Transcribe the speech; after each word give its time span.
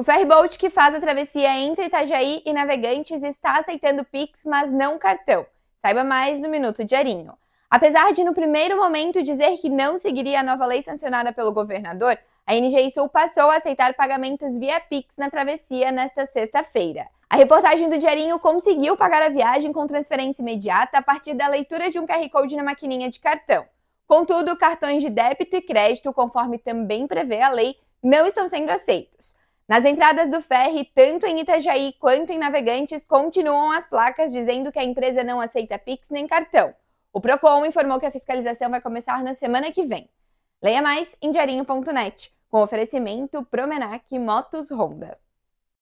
O 0.00 0.02
ferryboat 0.02 0.58
que 0.58 0.70
faz 0.70 0.94
a 0.94 0.98
travessia 0.98 1.58
entre 1.58 1.84
Itajaí 1.84 2.40
e 2.46 2.54
Navegantes 2.54 3.22
está 3.22 3.58
aceitando 3.58 4.02
Pix, 4.02 4.40
mas 4.46 4.72
não 4.72 4.98
cartão. 4.98 5.44
Saiba 5.84 6.02
mais 6.02 6.40
no 6.40 6.48
Minuto 6.48 6.86
Diarinho. 6.86 7.34
Apesar 7.68 8.10
de, 8.14 8.24
no 8.24 8.32
primeiro 8.32 8.78
momento, 8.78 9.22
dizer 9.22 9.58
que 9.58 9.68
não 9.68 9.98
seguiria 9.98 10.40
a 10.40 10.42
nova 10.42 10.64
lei 10.64 10.82
sancionada 10.82 11.34
pelo 11.34 11.52
governador, 11.52 12.18
a 12.46 12.54
NGI 12.54 12.90
Sul 12.92 13.10
passou 13.10 13.50
a 13.50 13.56
aceitar 13.56 13.92
pagamentos 13.92 14.56
via 14.56 14.80
Pix 14.80 15.18
na 15.18 15.28
travessia 15.28 15.92
nesta 15.92 16.24
sexta-feira. 16.24 17.06
A 17.28 17.36
reportagem 17.36 17.90
do 17.90 17.98
Diarinho 17.98 18.38
conseguiu 18.38 18.96
pagar 18.96 19.20
a 19.20 19.28
viagem 19.28 19.70
com 19.70 19.86
transferência 19.86 20.40
imediata 20.40 20.96
a 20.96 21.02
partir 21.02 21.34
da 21.34 21.46
leitura 21.46 21.90
de 21.90 21.98
um 21.98 22.06
QR 22.06 22.26
Code 22.30 22.56
na 22.56 22.62
maquininha 22.62 23.10
de 23.10 23.20
cartão. 23.20 23.66
Contudo, 24.06 24.56
cartões 24.56 25.02
de 25.02 25.10
débito 25.10 25.56
e 25.56 25.60
crédito, 25.60 26.10
conforme 26.10 26.56
também 26.56 27.06
prevê 27.06 27.42
a 27.42 27.50
lei, 27.50 27.76
não 28.02 28.24
estão 28.24 28.48
sendo 28.48 28.70
aceitos. 28.70 29.38
Nas 29.70 29.84
entradas 29.84 30.28
do 30.28 30.40
ferry, 30.40 30.90
tanto 30.92 31.26
em 31.26 31.38
Itajaí 31.38 31.92
quanto 32.00 32.32
em 32.32 32.38
Navegantes, 32.38 33.06
continuam 33.06 33.70
as 33.70 33.86
placas 33.86 34.32
dizendo 34.32 34.72
que 34.72 34.80
a 34.80 34.82
empresa 34.82 35.22
não 35.22 35.40
aceita 35.40 35.78
Pix 35.78 36.10
nem 36.10 36.26
cartão. 36.26 36.74
O 37.12 37.20
Procon 37.20 37.64
informou 37.64 38.00
que 38.00 38.04
a 38.04 38.10
fiscalização 38.10 38.68
vai 38.68 38.80
começar 38.80 39.22
na 39.22 39.32
semana 39.32 39.70
que 39.70 39.86
vem. 39.86 40.10
Leia 40.60 40.82
mais 40.82 41.14
em 41.22 41.30
diarinho.net, 41.30 42.32
com 42.48 42.60
oferecimento 42.60 43.44
Promenac 43.44 44.18
Motos 44.18 44.72
Honda. 44.72 45.16